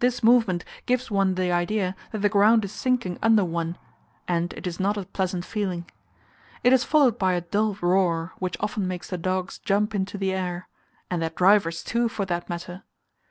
[0.00, 3.78] This movement gives one the idea that the ground is sinking under one,
[4.28, 5.90] and it is not a pleasant feeling.
[6.62, 10.34] It is followed by a dull roar, which often makes the dogs jump into the
[10.34, 10.68] air
[11.10, 12.82] and their drivers, too, for that matter.